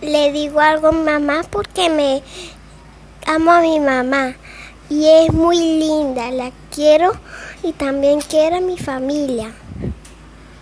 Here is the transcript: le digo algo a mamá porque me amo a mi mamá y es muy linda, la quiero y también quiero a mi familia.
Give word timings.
le 0.00 0.32
digo 0.32 0.60
algo 0.60 0.88
a 0.88 0.92
mamá 0.92 1.42
porque 1.50 1.90
me 1.90 2.22
amo 3.26 3.52
a 3.52 3.60
mi 3.60 3.80
mamá 3.80 4.34
y 4.88 5.06
es 5.06 5.32
muy 5.32 5.56
linda, 5.56 6.30
la 6.30 6.50
quiero 6.74 7.12
y 7.62 7.72
también 7.72 8.20
quiero 8.20 8.56
a 8.56 8.60
mi 8.60 8.78
familia. 8.78 9.52